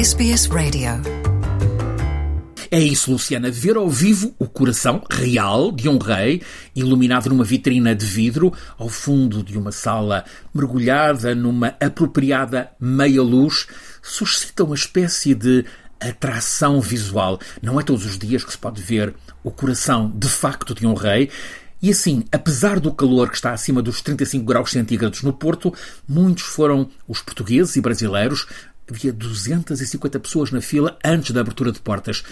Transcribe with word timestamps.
SBS 0.00 0.46
Radio. 0.46 0.92
É 2.70 2.80
isso, 2.80 3.12
Luciana, 3.12 3.50
ver 3.50 3.76
ao 3.76 3.86
vivo 3.86 4.34
o 4.38 4.46
coração 4.46 5.04
real 5.10 5.70
de 5.70 5.90
um 5.90 5.98
rei, 5.98 6.40
iluminado 6.74 7.28
numa 7.28 7.44
vitrina 7.44 7.94
de 7.94 8.06
vidro, 8.06 8.50
ao 8.78 8.88
fundo 8.88 9.42
de 9.42 9.58
uma 9.58 9.70
sala 9.70 10.24
mergulhada 10.54 11.34
numa 11.34 11.74
apropriada 11.78 12.70
meia-luz, 12.80 13.66
suscita 14.00 14.64
uma 14.64 14.74
espécie 14.74 15.34
de 15.34 15.66
atração 16.00 16.80
visual. 16.80 17.38
Não 17.60 17.78
é 17.78 17.82
todos 17.82 18.06
os 18.06 18.16
dias 18.16 18.42
que 18.42 18.52
se 18.52 18.58
pode 18.58 18.80
ver 18.80 19.14
o 19.44 19.50
coração 19.50 20.10
de 20.16 20.28
facto 20.28 20.74
de 20.74 20.86
um 20.86 20.94
rei. 20.94 21.28
E 21.82 21.90
assim, 21.90 22.24
apesar 22.30 22.78
do 22.78 22.92
calor 22.92 23.30
que 23.30 23.36
está 23.36 23.52
acima 23.52 23.80
dos 23.80 24.02
35 24.02 24.44
graus 24.44 24.70
centígrados 24.70 25.22
no 25.22 25.32
Porto, 25.32 25.72
muitos 26.06 26.44
foram 26.44 26.90
os 27.08 27.22
portugueses 27.22 27.74
e 27.76 27.80
brasileiros. 27.80 28.46
Havia 28.90 29.12
250 29.12 30.18
pessoas 30.18 30.50
na 30.50 30.60
fila 30.60 30.98
antes 31.04 31.30
da 31.30 31.40
abertura 31.40 31.70
de 31.70 31.80
portas 31.80 32.24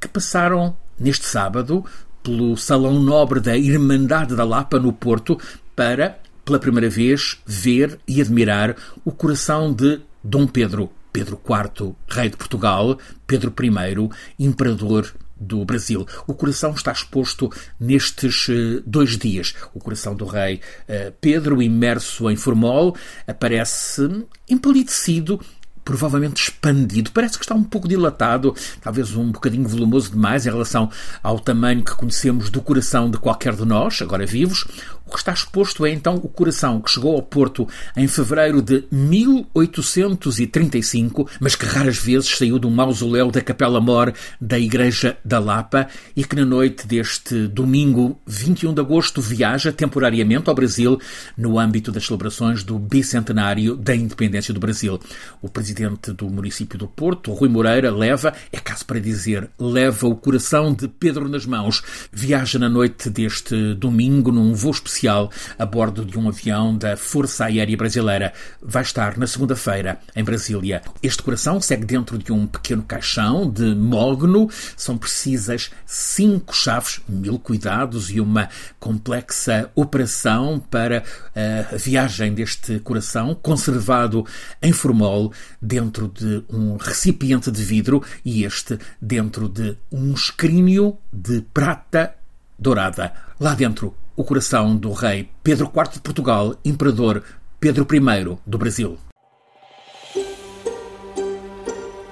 que 0.00 0.06
passaram 0.06 0.76
neste 0.98 1.24
sábado 1.24 1.84
pelo 2.22 2.56
Salão 2.56 3.00
Nobre 3.00 3.40
da 3.40 3.56
Irmandade 3.56 4.34
da 4.34 4.44
Lapa, 4.44 4.78
no 4.78 4.92
Porto, 4.92 5.38
para, 5.74 6.18
pela 6.44 6.58
primeira 6.58 6.88
vez, 6.88 7.38
ver 7.46 7.98
e 8.06 8.20
admirar 8.20 8.76
o 9.04 9.12
coração 9.12 9.72
de 9.72 10.00
Dom 10.22 10.46
Pedro, 10.46 10.90
Pedro 11.12 11.38
IV, 11.38 11.94
rei 12.08 12.30
de 12.30 12.36
Portugal, 12.36 12.98
Pedro 13.26 13.52
I, 13.62 14.08
imperador 14.38 15.12
do 15.36 15.64
Brasil. 15.64 16.06
O 16.26 16.34
coração 16.34 16.72
está 16.72 16.92
exposto 16.92 17.50
nestes 17.78 18.48
uh, 18.48 18.82
dois 18.86 19.18
dias. 19.18 19.54
O 19.74 19.80
coração 19.80 20.14
do 20.14 20.24
rei 20.24 20.60
uh, 20.88 21.12
Pedro, 21.20 21.62
imerso 21.62 22.30
em 22.30 22.36
formol, 22.36 22.96
aparece 23.26 24.24
empalidecido 24.48 25.40
provavelmente 25.84 26.42
expandido. 26.42 27.12
Parece 27.12 27.38
que 27.38 27.44
está 27.44 27.54
um 27.54 27.62
pouco 27.62 27.86
dilatado, 27.86 28.54
talvez 28.80 29.14
um 29.14 29.30
bocadinho 29.30 29.68
volumoso 29.68 30.10
demais 30.10 30.46
em 30.46 30.50
relação 30.50 30.90
ao 31.22 31.38
tamanho 31.38 31.84
que 31.84 31.94
conhecemos 31.94 32.50
do 32.50 32.62
coração 32.62 33.10
de 33.10 33.18
qualquer 33.18 33.54
de 33.54 33.64
nós, 33.64 34.00
agora 34.00 34.24
vivos. 34.24 34.64
O 35.06 35.10
que 35.10 35.18
está 35.18 35.32
exposto 35.32 35.84
é 35.84 35.90
então 35.90 36.14
o 36.14 36.28
coração 36.28 36.80
que 36.80 36.90
chegou 36.90 37.14
ao 37.14 37.20
Porto 37.20 37.68
em 37.94 38.08
fevereiro 38.08 38.62
de 38.62 38.84
1835, 38.90 41.28
mas 41.38 41.54
que 41.54 41.66
raras 41.66 41.98
vezes 41.98 42.38
saiu 42.38 42.58
do 42.58 42.70
mausoléu 42.70 43.30
da 43.30 43.42
Capela 43.42 43.82
Mor 43.82 44.14
da 44.40 44.58
Igreja 44.58 45.18
da 45.22 45.38
Lapa 45.38 45.88
e 46.16 46.24
que 46.24 46.34
na 46.34 46.46
noite 46.46 46.86
deste 46.86 47.46
domingo 47.46 48.18
21 48.26 48.72
de 48.72 48.80
agosto 48.80 49.20
viaja 49.20 49.70
temporariamente 49.70 50.48
ao 50.48 50.54
Brasil 50.54 50.98
no 51.36 51.58
âmbito 51.58 51.92
das 51.92 52.06
celebrações 52.06 52.64
do 52.64 52.78
bicentenário 52.78 53.76
da 53.76 53.94
independência 53.94 54.54
do 54.54 54.60
Brasil. 54.60 54.98
O 55.42 55.50
presidente 55.50 55.73
do 56.16 56.30
município 56.30 56.78
do 56.78 56.88
Porto, 56.88 57.32
Rui 57.32 57.48
Moreira, 57.48 57.90
leva, 57.90 58.32
é 58.52 58.58
caso 58.58 58.84
para 58.84 59.00
dizer, 59.00 59.48
leva 59.58 60.06
o 60.06 60.16
coração 60.16 60.72
de 60.72 60.88
Pedro 60.88 61.28
nas 61.28 61.46
mãos. 61.46 61.82
Viaja 62.12 62.58
na 62.58 62.68
noite 62.68 63.10
deste 63.10 63.74
domingo 63.74 64.32
num 64.32 64.54
voo 64.54 64.70
especial 64.70 64.94
especial 64.94 65.30
a 65.58 65.66
bordo 65.66 66.04
de 66.04 66.18
um 66.18 66.28
avião 66.28 66.76
da 66.76 66.96
Força 66.96 67.46
Aérea 67.46 67.76
Brasileira. 67.76 68.32
Vai 68.62 68.82
estar 68.82 69.16
na 69.18 69.26
segunda-feira 69.26 69.98
em 70.14 70.24
Brasília. 70.24 70.82
Este 71.02 71.22
coração 71.22 71.60
segue 71.60 71.84
dentro 71.84 72.16
de 72.16 72.32
um 72.32 72.46
pequeno 72.46 72.82
caixão 72.82 73.50
de 73.50 73.74
mogno. 73.74 74.48
São 74.76 74.96
precisas 74.96 75.70
cinco 75.84 76.54
chaves, 76.54 77.00
mil 77.08 77.38
cuidados 77.38 78.10
e 78.10 78.20
uma 78.20 78.48
complexa 78.78 79.70
operação 79.74 80.58
para 80.70 81.02
eh, 81.34 81.66
a 81.72 81.76
viagem 81.76 82.32
deste 82.32 82.78
coração, 82.80 83.34
conservado 83.34 84.24
em 84.62 84.72
formol 84.72 85.32
dentro 85.64 86.08
de 86.08 86.44
um 86.50 86.76
recipiente 86.76 87.50
de 87.50 87.62
vidro 87.64 88.02
e 88.24 88.44
este 88.44 88.78
dentro 89.00 89.48
de 89.48 89.76
um 89.90 90.12
escrínio 90.12 90.98
de 91.12 91.40
prata 91.52 92.14
dourada. 92.58 93.12
Lá 93.40 93.54
dentro, 93.54 93.94
o 94.14 94.22
coração 94.22 94.76
do 94.76 94.92
rei 94.92 95.30
Pedro 95.42 95.72
IV 95.74 95.94
de 95.94 96.00
Portugal, 96.00 96.54
imperador 96.64 97.22
Pedro 97.58 97.86
I 97.90 98.38
do 98.46 98.58
Brasil. 98.58 98.98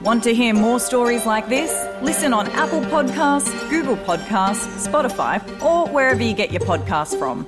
Want 0.00 0.24
to 0.24 0.34
hear 0.34 0.52
more 0.52 0.80
stories 0.80 1.24
like 1.26 1.48
this? 1.48 1.70
Listen 2.02 2.32
on 2.32 2.48
Apple 2.48 2.80
Podcasts, 2.90 3.52
Google 3.70 3.96
Podcasts, 3.98 4.66
Spotify, 4.88 5.40
or 5.62 5.86
wherever 5.86 6.20
you 6.20 6.34
get 6.34 6.50
your 6.50 6.62
podcasts 6.62 7.16
from. 7.16 7.46